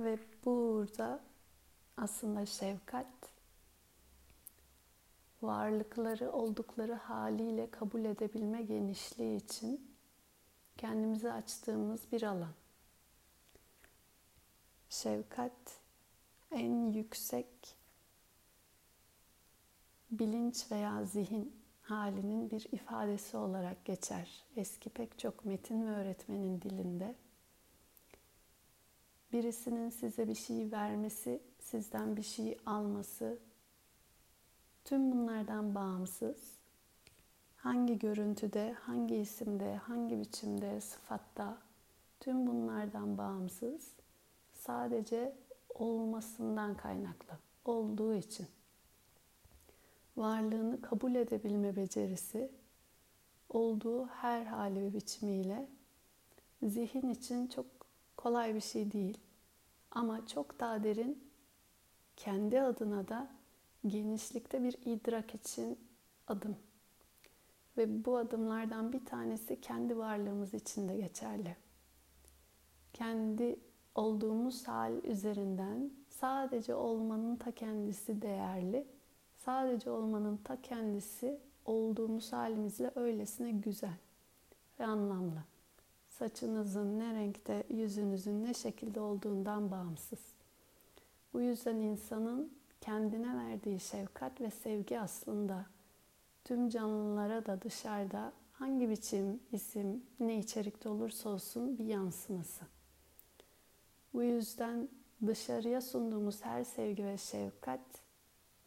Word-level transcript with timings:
Ve 0.00 0.18
burada 0.44 1.20
aslında 1.96 2.46
şefkat 2.46 3.06
varlıkları 5.42 6.32
oldukları 6.32 6.94
haliyle 6.94 7.70
kabul 7.70 8.04
edebilme 8.04 8.62
genişliği 8.62 9.36
için 9.36 9.94
kendimize 10.76 11.32
açtığımız 11.32 12.12
bir 12.12 12.22
alan. 12.22 12.54
Şefkat 14.90 15.80
en 16.50 16.92
yüksek 16.92 17.46
bilinç 20.10 20.72
veya 20.72 21.04
zihin 21.04 21.56
halinin 21.82 22.50
bir 22.50 22.66
ifadesi 22.72 23.36
olarak 23.36 23.84
geçer. 23.84 24.44
Eski 24.56 24.90
pek 24.90 25.18
çok 25.18 25.44
metin 25.44 25.86
ve 25.86 25.90
öğretmenin 25.90 26.62
dilinde 26.62 27.14
birisinin 29.32 29.90
size 29.90 30.28
bir 30.28 30.34
şey 30.34 30.72
vermesi, 30.72 31.42
sizden 31.60 32.16
bir 32.16 32.22
şey 32.22 32.58
alması, 32.66 33.38
tüm 34.84 35.12
bunlardan 35.12 35.74
bağımsız, 35.74 36.58
hangi 37.56 37.98
görüntüde, 37.98 38.72
hangi 38.72 39.16
isimde, 39.16 39.76
hangi 39.76 40.20
biçimde, 40.20 40.80
sıfatta, 40.80 41.58
tüm 42.20 42.46
bunlardan 42.46 43.18
bağımsız, 43.18 43.92
sadece 44.52 45.36
olmasından 45.74 46.76
kaynaklı, 46.76 47.38
olduğu 47.64 48.14
için. 48.14 48.46
Varlığını 50.16 50.80
kabul 50.80 51.14
edebilme 51.14 51.76
becerisi, 51.76 52.50
olduğu 53.48 54.06
her 54.06 54.46
hali 54.46 54.82
ve 54.82 54.92
biçimiyle 54.92 55.68
zihin 56.62 57.10
için 57.10 57.46
çok 57.46 57.77
kolay 58.28 58.54
bir 58.54 58.60
şey 58.60 58.92
değil. 58.92 59.18
Ama 59.90 60.26
çok 60.26 60.60
daha 60.60 60.84
derin, 60.84 61.24
kendi 62.16 62.60
adına 62.60 63.08
da 63.08 63.28
genişlikte 63.86 64.62
bir 64.62 64.76
idrak 64.84 65.34
için 65.34 65.78
adım. 66.26 66.56
Ve 67.76 68.04
bu 68.04 68.16
adımlardan 68.16 68.92
bir 68.92 69.04
tanesi 69.04 69.60
kendi 69.60 69.98
varlığımız 69.98 70.54
için 70.54 70.88
de 70.88 70.96
geçerli. 70.96 71.56
Kendi 72.92 73.60
olduğumuz 73.94 74.68
hal 74.68 75.04
üzerinden 75.04 75.90
sadece 76.08 76.74
olmanın 76.74 77.36
ta 77.36 77.50
kendisi 77.50 78.22
değerli, 78.22 78.86
sadece 79.36 79.90
olmanın 79.90 80.36
ta 80.36 80.62
kendisi 80.62 81.40
olduğumuz 81.64 82.32
halimizle 82.32 82.90
öylesine 82.94 83.50
güzel 83.50 83.98
ve 84.80 84.84
anlamlı. 84.84 85.44
Saçınızın 86.18 86.98
ne 86.98 87.14
renkte, 87.14 87.64
yüzünüzün 87.70 88.44
ne 88.44 88.54
şekilde 88.54 89.00
olduğundan 89.00 89.70
bağımsız. 89.70 90.18
Bu 91.32 91.40
yüzden 91.40 91.76
insanın 91.76 92.52
kendine 92.80 93.36
verdiği 93.36 93.80
şefkat 93.80 94.40
ve 94.40 94.50
sevgi 94.50 95.00
aslında 95.00 95.66
tüm 96.44 96.68
canlılara 96.68 97.46
da 97.46 97.62
dışarıda 97.62 98.32
hangi 98.52 98.90
biçim, 98.90 99.40
isim, 99.52 100.02
ne 100.20 100.38
içerikte 100.38 100.88
olursa 100.88 101.28
olsun 101.28 101.78
bir 101.78 101.84
yansıması. 101.84 102.64
Bu 104.14 104.22
yüzden 104.22 104.88
dışarıya 105.26 105.80
sunduğumuz 105.80 106.44
her 106.44 106.64
sevgi 106.64 107.04
ve 107.04 107.18
şefkat 107.18 107.80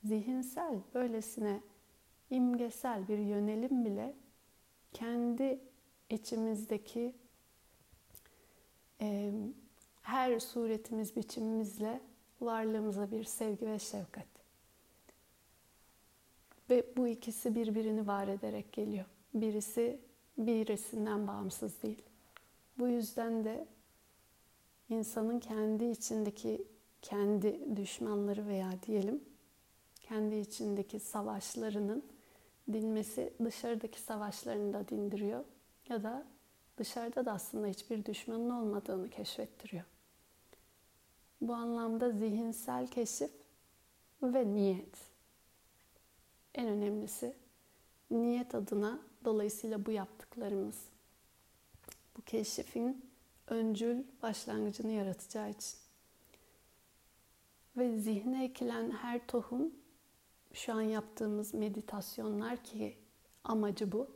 zihinsel, 0.04 0.80
böylesine 0.94 1.62
imgesel 2.30 3.08
bir 3.08 3.18
yönelim 3.18 3.86
bile 3.86 4.16
kendi 4.94 5.60
içimizdeki 6.10 7.16
her 10.02 10.40
suretimiz, 10.40 11.16
biçimimizle 11.16 12.02
varlığımıza 12.42 13.12
bir 13.12 13.24
sevgi 13.24 13.68
ve 13.68 13.80
şefkat. 13.80 14.28
Ve 16.70 16.86
bu 16.98 17.08
ikisi 17.08 17.56
birbirini 17.56 18.08
var 18.08 18.28
ederek 18.28 18.74
geliyor. 18.74 19.06
Birisi 19.34 20.00
birisinden 20.38 21.28
bağımsız 21.28 21.84
değil. 21.84 22.02
Bu 22.80 22.88
yüzden 22.88 23.44
de 23.44 23.68
insanın 24.90 25.40
kendi 25.40 25.86
içindeki 25.86 26.64
kendi 27.02 27.78
düşmanları 27.78 28.48
veya 28.48 28.72
diyelim 28.88 29.22
kendi 30.12 30.36
içindeki 30.36 31.00
savaşlarının 31.00 32.04
dinmesi 32.74 33.34
dışarıdaki 33.44 34.00
savaşlarını 34.00 34.74
da 34.74 34.88
dindiriyor 34.88 35.44
ya 35.90 36.04
da 36.04 36.26
dışarıda 36.82 37.26
da 37.26 37.32
aslında 37.32 37.68
hiçbir 37.68 38.06
düşmanın 38.06 38.50
olmadığını 38.50 39.10
keşfettiriyor. 39.10 39.84
Bu 41.42 41.54
anlamda 41.54 42.12
zihinsel 42.12 42.88
keşif 42.88 43.32
ve 44.24 44.54
niyet. 44.54 44.98
En 46.56 46.68
önemlisi 46.68 47.36
niyet 48.12 48.56
adına 48.56 49.00
dolayısıyla 49.26 49.86
bu 49.86 49.92
yaptıklarımız. 49.92 50.86
Bu 52.18 52.22
keşifin 52.22 53.06
öncül 53.48 54.04
başlangıcını 54.22 54.92
yaratacağı 54.92 55.50
için. 55.50 55.80
Ve 57.78 57.98
zihne 57.98 58.46
ekilen 58.46 58.92
her 58.92 59.28
tohum 59.28 59.74
şu 60.54 60.74
an 60.74 60.82
yaptığımız 60.82 61.54
meditasyonlar 61.54 62.64
ki 62.64 62.98
amacı 63.44 63.92
bu. 63.92 64.08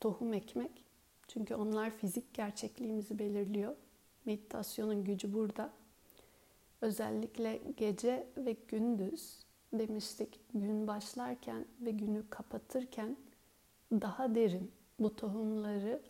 Tohum 0.00 0.34
ekmek. 0.34 0.83
Çünkü 1.28 1.54
onlar 1.54 1.90
fizik 1.90 2.34
gerçekliğimizi 2.34 3.18
belirliyor. 3.18 3.76
Meditasyonun 4.24 5.04
gücü 5.04 5.32
burada. 5.32 5.72
Özellikle 6.80 7.60
gece 7.76 8.26
ve 8.36 8.56
gündüz 8.68 9.38
demiştik 9.72 10.40
gün 10.54 10.86
başlarken 10.86 11.66
ve 11.80 11.90
günü 11.90 12.24
kapatırken 12.30 13.16
daha 13.92 14.34
derin 14.34 14.70
bu 14.98 15.16
tohumları 15.16 16.02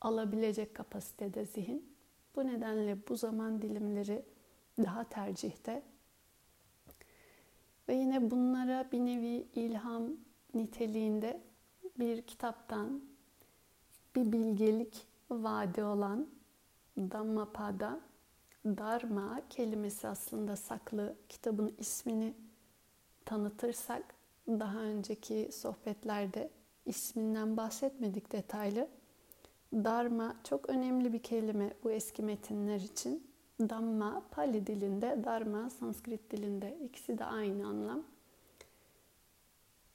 alabilecek 0.00 0.74
kapasitede 0.74 1.44
zihin. 1.44 1.94
Bu 2.36 2.46
nedenle 2.46 2.98
bu 3.08 3.16
zaman 3.16 3.62
dilimleri 3.62 4.22
daha 4.78 5.04
tercihte. 5.04 5.82
Ve 7.88 7.94
yine 7.94 8.30
bunlara 8.30 8.88
bir 8.92 8.98
nevi 8.98 9.46
ilham 9.54 10.10
niteliğinde 10.54 11.40
bir 11.98 12.22
kitaptan 12.22 13.00
bir 14.16 14.32
bilgelik 14.32 15.06
vaadi 15.30 15.84
olan 15.84 16.28
Dhammapada 16.98 18.00
Dharma 18.66 19.42
kelimesi 19.50 20.08
aslında 20.08 20.56
saklı. 20.56 21.16
Kitabın 21.28 21.74
ismini 21.78 22.34
tanıtırsak 23.24 24.14
daha 24.48 24.78
önceki 24.78 25.48
sohbetlerde 25.52 26.50
isminden 26.86 27.56
bahsetmedik 27.56 28.32
detaylı. 28.32 28.88
Dharma 29.74 30.36
çok 30.44 30.68
önemli 30.68 31.12
bir 31.12 31.22
kelime 31.22 31.74
bu 31.84 31.90
eski 31.90 32.22
metinler 32.22 32.80
için. 32.80 33.26
Dhamma 33.60 34.22
Pali 34.30 34.66
dilinde, 34.66 35.24
Dharma 35.24 35.70
Sanskrit 35.70 36.30
dilinde 36.30 36.78
ikisi 36.84 37.18
de 37.18 37.24
aynı 37.24 37.66
anlam. 37.66 38.02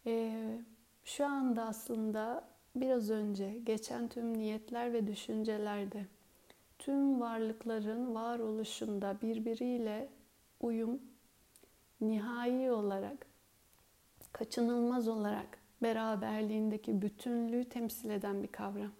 Ee, 0.05 0.61
şu 1.03 1.25
anda 1.25 1.63
aslında 1.63 2.47
biraz 2.81 3.09
önce 3.09 3.57
geçen 3.63 4.07
tüm 4.07 4.37
niyetler 4.37 4.93
ve 4.93 5.07
düşüncelerde 5.07 6.05
tüm 6.79 7.21
varlıkların 7.21 8.15
varoluşunda 8.15 9.17
birbiriyle 9.21 10.09
uyum 10.61 11.01
nihai 12.01 12.71
olarak 12.71 13.25
kaçınılmaz 14.33 15.07
olarak 15.07 15.57
beraberliğindeki 15.83 17.01
bütünlüğü 17.01 17.63
temsil 17.63 18.09
eden 18.09 18.43
bir 18.43 18.47
kavram. 18.47 18.91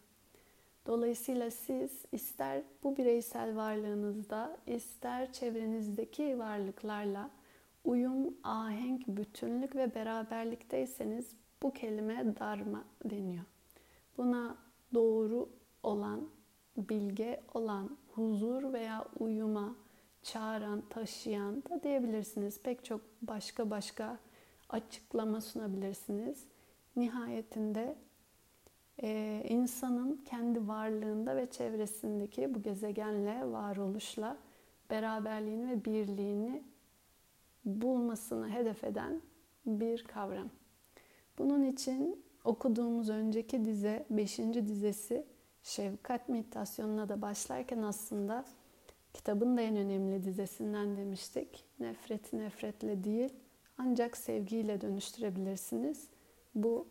Dolayısıyla 0.86 1.52
siz 1.52 1.92
ister 2.12 2.62
bu 2.84 2.98
bireysel 2.98 3.56
varlığınızda, 3.56 4.58
ister 4.68 5.34
çevrenizdeki 5.34 6.40
varlıklarla 6.40 7.30
uyum, 7.84 8.38
ahenk, 8.44 9.08
bütünlük 9.08 9.76
ve 9.76 9.96
beraberlikteyseniz 9.96 11.36
bu 11.64 11.74
kelime 11.74 12.36
dharma 12.40 12.84
deniyor. 13.06 13.44
Buna 14.20 14.58
doğru 14.94 15.50
olan, 15.84 16.30
bilge 16.78 17.42
olan, 17.54 17.98
huzur 18.16 18.74
veya 18.74 19.06
uyuma 19.20 19.76
çağıran, 20.24 20.82
taşıyan 20.90 21.64
da 21.64 21.84
diyebilirsiniz. 21.84 22.62
Pek 22.62 22.86
çok 22.86 23.02
başka 23.22 23.70
başka 23.70 24.18
açıklama 24.70 25.42
sunabilirsiniz. 25.42 26.44
Nihayetinde 26.96 27.96
e, 29.02 29.44
insanın 29.50 30.22
kendi 30.26 30.68
varlığında 30.68 31.36
ve 31.36 31.52
çevresindeki 31.52 32.56
bu 32.56 32.62
gezegenle, 32.62 33.52
varoluşla 33.52 34.38
beraberliğini 34.90 35.70
ve 35.70 35.86
birliğini 35.86 36.64
bulmasını 37.66 38.50
hedef 38.50 38.84
eden 38.84 39.22
bir 39.66 40.04
kavram. 40.04 40.50
Bunun 41.38 41.64
için 41.64 42.29
okuduğumuz 42.44 43.10
önceki 43.10 43.66
dize, 43.66 44.06
beşinci 44.10 44.68
dizesi 44.68 45.26
şefkat 45.64 46.30
meditasyonuna 46.30 47.10
da 47.10 47.22
başlarken 47.22 47.82
aslında 47.82 48.46
Kitabın 49.14 49.58
da 49.58 49.62
en 49.62 49.76
önemli 49.76 50.24
dizesinden 50.24 50.98
demiştik. 50.98 51.66
Nefreti 51.80 52.40
nefretle 52.40 53.04
değil 53.04 53.34
ancak 53.78 54.18
sevgiyle 54.18 54.82
dönüştürebilirsiniz. 54.82 56.08
Bu 56.56 56.88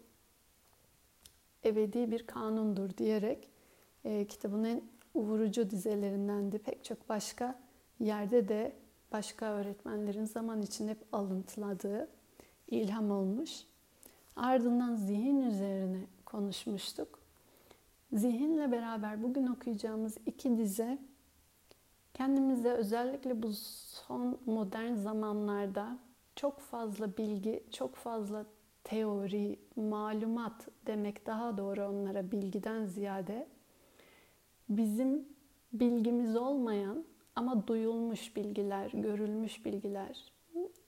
ebedi 1.64 2.10
bir 2.10 2.26
kanundur 2.26 2.96
diyerek 2.96 3.48
e, 4.04 4.26
kitabın 4.26 4.64
en 4.64 4.82
vurucu 5.14 5.70
dizelerindendi. 5.70 6.58
Pek 6.58 6.84
çok 6.84 7.08
başka 7.08 7.60
yerde 8.00 8.48
de 8.48 8.72
başka 9.12 9.46
öğretmenlerin 9.46 10.24
zaman 10.24 10.62
içinde 10.62 10.90
hep 10.90 11.04
alıntıladığı 11.12 12.08
ilham 12.68 13.10
olmuş. 13.10 13.50
Ardından 14.38 14.94
zihin 14.94 15.42
üzerine 15.42 16.00
konuşmuştuk. 16.26 17.18
Zihinle 18.12 18.72
beraber 18.72 19.22
bugün 19.22 19.46
okuyacağımız 19.46 20.16
iki 20.26 20.58
dize 20.58 20.98
kendimize 22.14 22.70
özellikle 22.70 23.42
bu 23.42 23.52
son 23.52 24.38
modern 24.46 24.94
zamanlarda 24.94 25.98
çok 26.36 26.60
fazla 26.60 27.16
bilgi, 27.16 27.64
çok 27.72 27.94
fazla 27.94 28.46
teori, 28.84 29.58
malumat 29.76 30.68
demek 30.86 31.26
daha 31.26 31.58
doğru 31.58 31.86
onlara 31.86 32.30
bilgiden 32.30 32.84
ziyade 32.84 33.48
bizim 34.68 35.28
bilgimiz 35.72 36.36
olmayan 36.36 37.04
ama 37.36 37.66
duyulmuş 37.66 38.36
bilgiler, 38.36 38.90
görülmüş 38.94 39.64
bilgiler. 39.64 40.32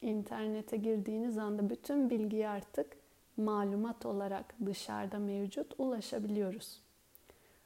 İnternete 0.03 0.77
girdiğiniz 0.77 1.39
anda 1.39 1.71
bütün 1.71 2.11
bilgiyi 2.11 2.49
artık 2.49 3.00
malumat 3.41 4.07
olarak 4.07 4.55
dışarıda 4.67 5.19
mevcut 5.19 5.75
ulaşabiliyoruz. 5.79 6.81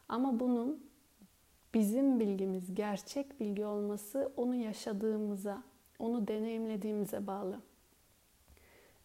Ama 0.08 0.40
bunun 0.40 0.86
bizim 1.74 2.20
bilgimiz, 2.20 2.74
gerçek 2.74 3.40
bilgi 3.40 3.64
olması 3.66 4.32
onu 4.36 4.54
yaşadığımıza, 4.54 5.62
onu 5.98 6.28
deneyimlediğimize 6.28 7.26
bağlı. 7.26 7.60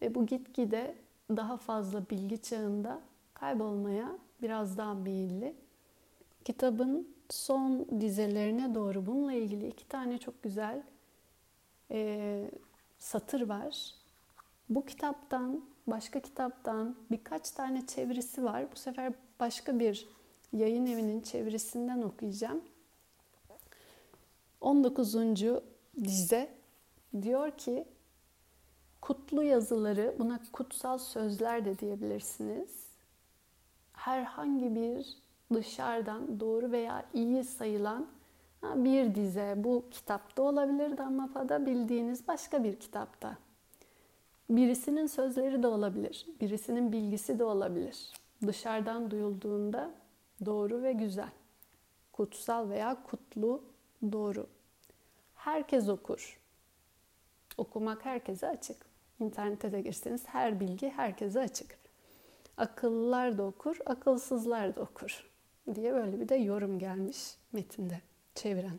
Ve 0.02 0.14
bu 0.14 0.26
gitgide 0.26 0.94
daha 1.30 1.56
fazla 1.56 2.02
bilgi 2.10 2.42
çağında 2.42 3.00
kaybolmaya 3.34 4.18
biraz 4.42 4.78
daha 4.78 4.94
meyilli. 4.94 5.54
Kitabın 6.44 7.08
son 7.30 7.86
dizelerine 8.00 8.74
doğru 8.74 9.06
bununla 9.06 9.32
ilgili 9.32 9.68
iki 9.68 9.88
tane 9.88 10.18
çok 10.18 10.42
güzel 10.42 10.82
e, 11.90 12.50
satır 12.98 13.48
var. 13.48 13.94
Bu 14.70 14.86
kitaptan, 14.86 15.64
başka 15.86 16.20
kitaptan 16.20 16.96
birkaç 17.10 17.50
tane 17.50 17.86
çevirisi 17.86 18.44
var. 18.44 18.72
Bu 18.72 18.76
sefer 18.76 19.12
başka 19.40 19.78
bir 19.78 20.08
yayın 20.52 20.86
evinin 20.86 21.20
çevirisinden 21.20 22.02
okuyacağım. 22.02 22.60
19. 24.60 25.16
dize 26.04 26.50
diyor 27.22 27.50
ki 27.50 27.84
kutlu 29.00 29.42
yazıları, 29.42 30.14
buna 30.18 30.40
kutsal 30.52 30.98
sözler 30.98 31.64
de 31.64 31.78
diyebilirsiniz. 31.78 32.70
Herhangi 33.92 34.74
bir 34.74 35.16
dışarıdan 35.54 36.40
doğru 36.40 36.72
veya 36.72 37.06
iyi 37.14 37.44
sayılan 37.44 38.06
bir 38.62 39.14
dize 39.14 39.54
bu 39.56 39.84
kitapta 39.90 40.42
olabilir 40.42 40.96
Dhammapa'da 40.96 41.66
bildiğiniz 41.66 42.28
başka 42.28 42.64
bir 42.64 42.80
kitapta. 42.80 43.36
Birisinin 44.50 45.06
sözleri 45.06 45.62
de 45.62 45.66
olabilir, 45.66 46.26
birisinin 46.40 46.92
bilgisi 46.92 47.38
de 47.38 47.44
olabilir. 47.44 48.12
Dışarıdan 48.46 49.10
duyulduğunda 49.10 49.90
doğru 50.44 50.82
ve 50.82 50.92
güzel. 50.92 51.30
Kutsal 52.12 52.70
veya 52.70 53.02
kutlu 53.02 53.64
doğru. 54.12 54.46
Herkes 55.34 55.88
okur. 55.88 56.40
Okumak 57.58 58.04
herkese 58.04 58.48
açık. 58.48 58.76
İnternete 59.20 59.72
de 59.72 59.80
girseniz 59.80 60.22
her 60.26 60.60
bilgi 60.60 60.88
herkese 60.88 61.40
açık. 61.40 61.78
Akıllılar 62.56 63.38
da 63.38 63.42
okur, 63.42 63.78
akılsızlar 63.86 64.76
da 64.76 64.82
okur 64.82 65.30
diye 65.74 65.92
böyle 65.92 66.20
bir 66.20 66.28
de 66.28 66.34
yorum 66.34 66.78
gelmiş 66.78 67.36
metinde 67.52 68.00
çeviren. 68.34 68.78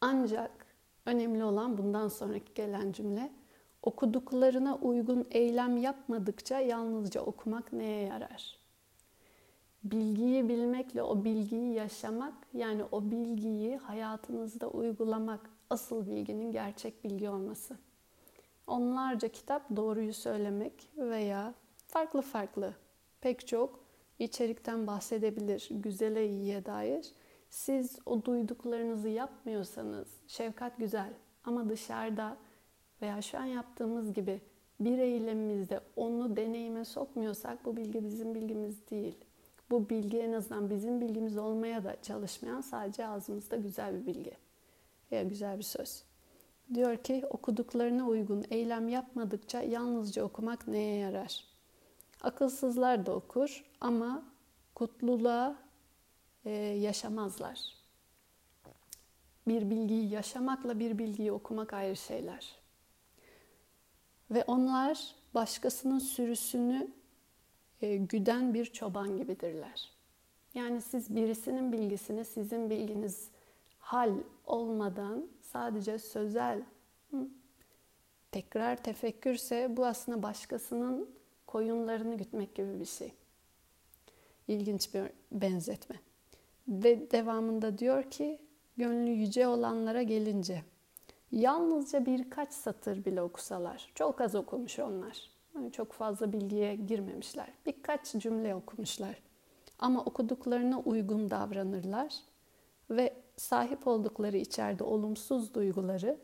Ancak 0.00 0.66
önemli 1.06 1.44
olan 1.44 1.78
bundan 1.78 2.08
sonraki 2.08 2.54
gelen 2.54 2.92
cümle 2.92 3.41
okuduklarına 3.82 4.76
uygun 4.76 5.26
eylem 5.30 5.76
yapmadıkça 5.76 6.60
yalnızca 6.60 7.20
okumak 7.20 7.72
neye 7.72 8.06
yarar? 8.06 8.58
Bilgiyi 9.84 10.48
bilmekle 10.48 11.02
o 11.02 11.24
bilgiyi 11.24 11.74
yaşamak 11.74 12.34
yani 12.54 12.84
o 12.92 13.10
bilgiyi 13.10 13.76
hayatınızda 13.76 14.68
uygulamak 14.68 15.50
asıl 15.70 16.06
bilginin 16.06 16.52
gerçek 16.52 17.04
bilgi 17.04 17.28
olması. 17.28 17.76
Onlarca 18.66 19.28
kitap 19.28 19.76
doğruyu 19.76 20.14
söylemek 20.14 20.88
veya 20.96 21.54
farklı 21.86 22.22
farklı 22.22 22.74
pek 23.20 23.46
çok 23.46 23.80
içerikten 24.18 24.86
bahsedebilir, 24.86 25.68
güzele 25.70 26.28
iyiye 26.28 26.64
dair. 26.64 27.12
Siz 27.50 27.98
o 28.06 28.24
duyduklarınızı 28.24 29.08
yapmıyorsanız, 29.08 30.08
şefkat 30.26 30.78
güzel 30.78 31.12
ama 31.44 31.68
dışarıda 31.68 32.36
veya 33.02 33.22
şu 33.22 33.38
an 33.38 33.44
yaptığımız 33.44 34.12
gibi 34.12 34.40
bir 34.80 34.98
eylemimizde 34.98 35.80
onu 35.96 36.36
deneyime 36.36 36.84
sokmuyorsak 36.84 37.64
bu 37.64 37.76
bilgi 37.76 38.04
bizim 38.04 38.34
bilgimiz 38.34 38.90
değil. 38.90 39.16
Bu 39.70 39.88
bilgi 39.88 40.18
en 40.18 40.32
azından 40.32 40.70
bizim 40.70 41.00
bilgimiz 41.00 41.36
olmaya 41.36 41.84
da 41.84 41.96
çalışmayan 42.02 42.60
sadece 42.60 43.06
ağzımızda 43.06 43.56
güzel 43.56 43.94
bir 44.00 44.06
bilgi 44.06 44.32
veya 45.12 45.22
güzel 45.22 45.58
bir 45.58 45.62
söz. 45.62 46.04
Diyor 46.74 46.96
ki 46.96 47.24
okuduklarına 47.30 48.06
uygun 48.06 48.44
eylem 48.50 48.88
yapmadıkça 48.88 49.62
yalnızca 49.62 50.24
okumak 50.24 50.68
neye 50.68 50.96
yarar? 50.96 51.44
Akılsızlar 52.22 53.06
da 53.06 53.14
okur 53.14 53.64
ama 53.80 54.24
kutluluğa 54.74 55.56
e, 56.44 56.50
yaşamazlar. 56.60 57.74
Bir 59.48 59.70
bilgiyi 59.70 60.10
yaşamakla 60.10 60.78
bir 60.78 60.98
bilgiyi 60.98 61.32
okumak 61.32 61.72
ayrı 61.72 61.96
şeyler. 61.96 62.61
Ve 64.32 64.44
onlar 64.46 65.14
başkasının 65.34 65.98
sürüsünü 65.98 66.88
e, 67.80 67.96
güden 67.96 68.54
bir 68.54 68.64
çoban 68.66 69.16
gibidirler. 69.16 69.90
Yani 70.54 70.80
siz 70.80 71.16
birisinin 71.16 71.72
bilgisini 71.72 72.24
sizin 72.24 72.70
bilginiz 72.70 73.30
hal 73.78 74.14
olmadan 74.46 75.26
sadece 75.40 75.98
sözel 75.98 76.62
tekrar 78.32 78.82
tefekkürse 78.82 79.76
bu 79.76 79.86
aslında 79.86 80.22
başkasının 80.22 81.10
koyunlarını 81.46 82.16
gütmek 82.16 82.54
gibi 82.54 82.80
bir 82.80 82.84
şey. 82.84 83.12
İlginç 84.48 84.94
bir 84.94 85.02
benzetme. 85.32 85.96
Ve 86.68 87.10
devamında 87.10 87.78
diyor 87.78 88.10
ki 88.10 88.38
gönlü 88.76 89.10
yüce 89.10 89.46
olanlara 89.46 90.02
gelince 90.02 90.62
yalnızca 91.32 92.06
birkaç 92.06 92.52
satır 92.52 93.04
bile 93.04 93.22
okusalar 93.22 93.90
çok 93.94 94.20
az 94.20 94.34
okumuş 94.34 94.78
onlar. 94.78 95.32
Çok 95.72 95.92
fazla 95.92 96.32
bilgiye 96.32 96.76
girmemişler. 96.76 97.48
Birkaç 97.66 98.12
cümle 98.12 98.54
okumuşlar. 98.54 99.22
Ama 99.78 100.04
okuduklarına 100.04 100.80
uygun 100.80 101.30
davranırlar 101.30 102.14
ve 102.90 103.14
sahip 103.36 103.86
oldukları 103.86 104.36
içeride 104.36 104.84
olumsuz 104.84 105.54
duyguları 105.54 106.18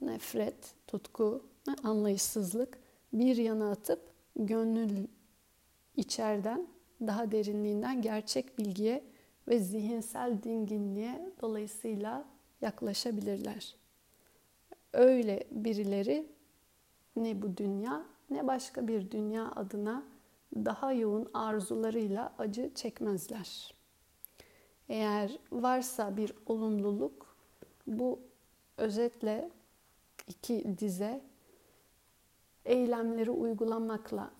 nefret, 0.00 0.74
tutku, 0.86 1.44
anlayışsızlık 1.84 2.78
bir 3.12 3.36
yana 3.36 3.70
atıp 3.70 4.00
gönül 4.36 5.06
içeriden 5.96 6.66
daha 7.00 7.32
derinliğinden 7.32 8.02
gerçek 8.02 8.58
bilgiye 8.58 9.04
ve 9.48 9.58
zihinsel 9.58 10.42
dinginliğe 10.42 11.32
dolayısıyla 11.40 12.24
yaklaşabilirler. 12.60 13.76
Öyle 14.92 15.46
birileri 15.50 16.26
ne 17.16 17.42
bu 17.42 17.56
dünya 17.56 18.04
ne 18.30 18.46
başka 18.46 18.88
bir 18.88 19.10
dünya 19.10 19.52
adına 19.56 20.02
daha 20.54 20.92
yoğun 20.92 21.30
arzularıyla 21.34 22.34
acı 22.38 22.70
çekmezler. 22.74 23.74
Eğer 24.88 25.38
varsa 25.52 26.16
bir 26.16 26.32
olumluluk 26.46 27.36
bu 27.86 28.20
özetle 28.76 29.50
iki 30.28 30.78
dize 30.78 31.20
eylemleri 32.64 33.30
uygulamakla 33.30 34.30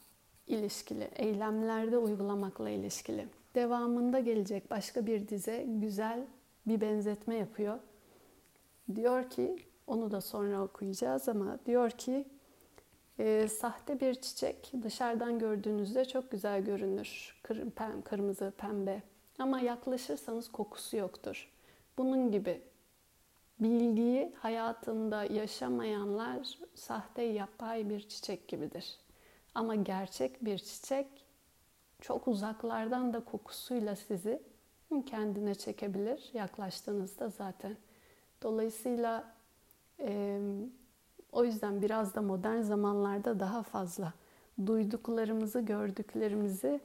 ilişkili, 0.47 1.11
eylemlerde 1.17 1.99
uygulamakla 1.99 2.71
ilişkili. 2.71 3.29
Devamında 3.55 4.19
gelecek 4.19 4.71
başka 4.71 5.07
bir 5.07 5.29
dize 5.29 5.65
güzel 5.69 6.27
bir 6.67 6.81
benzetme 6.81 7.35
yapıyor. 7.35 7.79
Diyor 8.97 9.31
ki, 9.31 9.57
onu 9.87 10.11
da 10.11 10.21
sonra 10.21 10.63
okuyacağız 10.63 11.29
ama 11.29 11.59
diyor 11.67 11.91
ki 11.91 12.25
e, 13.19 13.49
sahte 13.49 14.01
bir 14.01 14.15
çiçek 14.15 14.73
dışarıdan 14.83 15.39
gördüğünüzde 15.39 16.05
çok 16.05 16.31
güzel 16.31 16.65
görünür. 16.65 17.41
Kır, 17.43 17.71
pem, 17.71 18.03
kırmızı, 18.03 18.53
pembe. 18.59 19.03
Ama 19.39 19.61
yaklaşırsanız 19.61 20.53
kokusu 20.53 20.97
yoktur. 20.97 21.53
Bunun 21.99 22.31
gibi 22.33 22.61
bilgiyi 23.61 24.33
hayatında 24.39 25.25
yaşamayanlar 25.25 26.59
sahte 26.75 27.23
yapay 27.23 27.89
bir 27.89 28.09
çiçek 28.09 28.49
gibidir. 28.49 28.99
Ama 29.55 29.75
gerçek 29.75 30.45
bir 30.45 30.59
çiçek 30.59 31.07
çok 32.01 32.29
uzaklardan 32.29 33.13
da 33.13 33.25
kokusuyla 33.25 33.97
sizi 33.97 34.43
kendine 35.07 35.55
çekebilir. 35.55 36.31
Yaklaştığınızda 36.33 37.29
zaten. 37.29 37.77
Dolayısıyla 38.43 39.35
e, 39.99 40.41
o 41.33 41.45
yüzden 41.45 41.83
biraz 41.83 42.15
da 42.15 42.23
modern 42.23 42.61
zamanlarda 42.61 43.41
daha 43.41 43.63
fazla 43.63 44.13
duyduklarımızı, 44.67 45.61
gördüklerimizi 45.61 46.81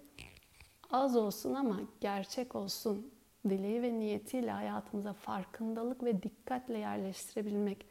az 0.92 1.16
olsun 1.16 1.54
ama 1.54 1.80
gerçek 2.02 2.56
olsun 2.56 3.12
dileği 3.50 3.82
ve 3.82 4.00
niyetiyle 4.00 4.52
hayatımıza 4.52 5.14
farkındalık 5.14 6.04
ve 6.04 6.24
dikkatle 6.24 6.78
yerleştirebilmek 6.78 7.86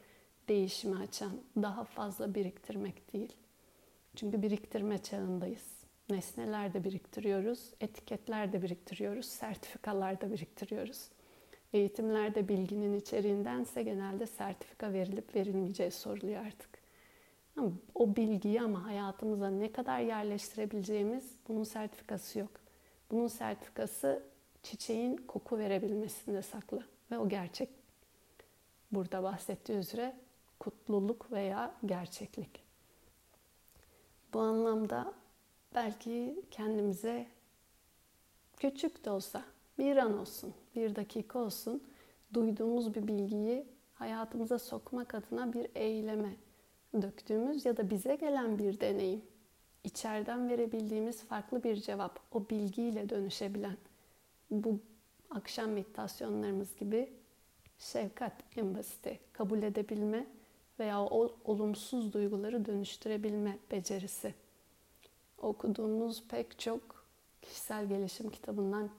değişimi 0.49 0.97
açan, 0.97 1.31
daha 1.61 1.83
fazla 1.83 2.35
biriktirmek 2.35 3.13
değil. 3.13 3.33
Çünkü 4.15 4.41
biriktirme 4.41 4.97
çağındayız. 4.97 5.75
Nesneler 6.09 6.73
de 6.73 6.83
biriktiriyoruz, 6.83 7.73
etiketler 7.81 8.53
de 8.53 8.61
biriktiriyoruz, 8.61 9.25
sertifikalar 9.25 10.21
da 10.21 10.31
biriktiriyoruz. 10.31 11.09
Eğitimlerde 11.75 12.47
bilginin 12.47 12.99
içeriğindense 12.99 13.83
genelde 13.83 14.27
sertifika 14.27 14.93
verilip 14.93 15.35
verilmeyeceği 15.35 15.91
soruluyor 15.91 16.45
artık. 16.45 16.69
Ama 17.57 17.71
o 17.95 18.15
bilgiyi 18.15 18.61
ama 18.61 18.85
hayatımıza 18.85 19.49
ne 19.49 19.71
kadar 19.71 19.99
yerleştirebileceğimiz 19.99 21.35
bunun 21.47 21.63
sertifikası 21.63 22.39
yok. 22.39 22.49
Bunun 23.11 23.27
sertifikası 23.27 24.23
çiçeğin 24.63 25.17
koku 25.17 25.57
verebilmesinde 25.57 26.41
saklı 26.41 26.85
ve 27.11 27.17
o 27.17 27.29
gerçek. 27.29 27.69
Burada 28.91 29.23
bahsettiği 29.23 29.77
üzere 29.77 30.15
kutluluk 30.59 31.31
veya 31.31 31.75
gerçeklik. 31.85 32.63
Bu 34.33 34.39
anlamda 34.39 35.13
belki 35.73 36.43
kendimize 36.51 37.27
küçük 38.57 39.05
de 39.05 39.11
olsa 39.11 39.54
bir 39.77 39.97
an 39.97 40.17
olsun, 40.17 40.53
bir 40.75 40.95
dakika 40.95 41.39
olsun 41.39 41.83
duyduğumuz 42.33 42.95
bir 42.95 43.07
bilgiyi 43.07 43.65
hayatımıza 43.93 44.59
sokmak 44.59 45.15
adına 45.15 45.53
bir 45.53 45.67
eyleme 45.75 46.35
döktüğümüz 47.01 47.65
ya 47.65 47.77
da 47.77 47.89
bize 47.89 48.15
gelen 48.15 48.57
bir 48.57 48.79
deneyim, 48.79 49.21
içeriden 49.83 50.49
verebildiğimiz 50.49 51.23
farklı 51.23 51.63
bir 51.63 51.75
cevap, 51.75 52.19
o 52.31 52.49
bilgiyle 52.49 53.09
dönüşebilen 53.09 53.77
bu 54.51 54.79
akşam 55.29 55.69
meditasyonlarımız 55.69 56.75
gibi 56.75 57.09
şefkat 57.79 58.33
en 58.57 58.75
basiti, 58.75 59.19
kabul 59.33 59.63
edebilme 59.63 60.27
veya 60.79 61.01
o 61.01 61.35
olumsuz 61.45 62.13
duyguları 62.13 62.65
dönüştürebilme 62.65 63.57
becerisi. 63.71 64.33
Okuduğumuz 65.37 66.23
pek 66.27 66.59
çok 66.59 67.05
kişisel 67.41 67.89
gelişim 67.89 68.29
kitabından 68.29 68.89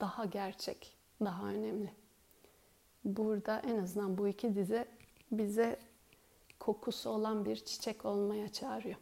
daha 0.00 0.24
gerçek, 0.24 0.96
daha 1.24 1.46
önemli. 1.46 1.92
Burada 3.04 3.62
en 3.66 3.78
azından 3.78 4.18
bu 4.18 4.28
iki 4.28 4.54
dize 4.54 4.88
bize 5.32 5.78
kokusu 6.60 7.10
olan 7.10 7.44
bir 7.44 7.56
çiçek 7.56 8.04
olmaya 8.04 8.52
çağırıyor. 8.52 8.96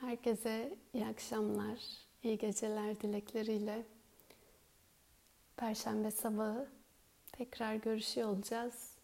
Herkese 0.00 0.78
iyi 0.94 1.06
akşamlar, 1.06 1.78
iyi 2.22 2.38
geceler 2.38 3.00
dilekleriyle. 3.00 3.82
Perşembe 5.56 6.10
sabahı 6.10 6.68
tekrar 7.32 7.74
görüşüyor 7.74 8.28
olacağız. 8.28 8.96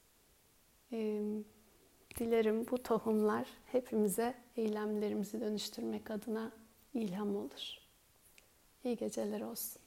Dilerim 2.18 2.66
bu 2.70 2.82
tohumlar 2.82 3.48
hepimize 3.72 4.34
eylemlerimizi 4.56 5.40
dönüştürmek 5.40 6.10
adına 6.10 6.52
ilham 6.94 7.36
olur. 7.36 7.78
İyi 8.84 8.96
geceler 8.96 9.40
olsun. 9.40 9.81